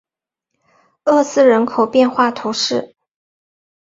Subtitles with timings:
[1.03, 2.95] 厄斯人口变化图示